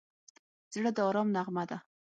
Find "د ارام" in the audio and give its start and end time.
0.97-1.27